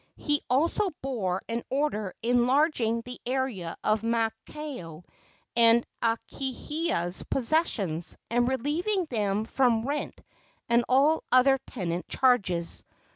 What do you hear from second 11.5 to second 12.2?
tenant